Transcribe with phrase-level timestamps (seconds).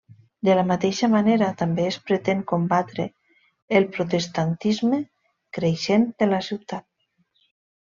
[0.47, 3.05] De la mateixa manera també es pretén combatre
[3.81, 5.03] el protestantisme
[5.59, 6.87] creixent de la ciutat.